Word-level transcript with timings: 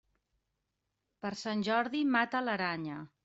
Per 1.25 1.31
Sant 1.43 1.61
Jordi, 1.69 2.03
mata 2.17 2.45
l'aranya. 2.49 3.01